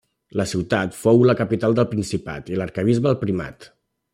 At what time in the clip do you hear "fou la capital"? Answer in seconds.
1.01-1.77